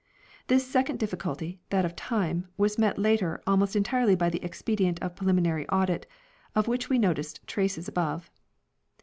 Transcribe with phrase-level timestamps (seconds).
[0.47, 4.99] This second diffi culty that of time was met later almost entirely by the expedient
[4.99, 6.07] of preliminary audit,
[6.55, 8.31] of which we noticed traces above.